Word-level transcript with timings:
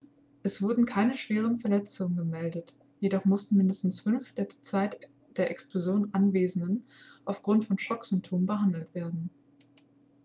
es 0.41 0.63
wurden 0.63 0.87
keine 0.87 1.13
schwere 1.13 1.59
verletzungen 1.59 2.15
gemeldet 2.17 2.75
jedoch 3.01 3.23
mussten 3.25 3.55
mindestens 3.57 3.99
fünf 3.99 4.33
der 4.33 4.49
zur 4.49 4.63
zeit 4.63 4.99
der 5.37 5.51
explosion 5.51 6.09
anwesenden 6.11 6.83
aufgrund 7.23 7.65
von 7.65 7.77
schocksymptomen 7.77 8.47
behandelt 8.47 8.91
werden 8.95 9.29